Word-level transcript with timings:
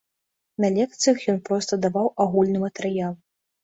На 0.65 0.71
лекцыях 0.77 1.27
ён 1.35 1.39
проста 1.51 1.81
даваў 1.87 2.13
агульны 2.29 2.67
матэрыял. 2.69 3.19